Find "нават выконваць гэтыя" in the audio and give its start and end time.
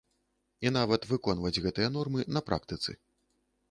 0.77-1.93